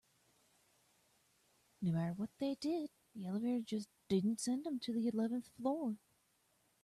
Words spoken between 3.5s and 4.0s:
just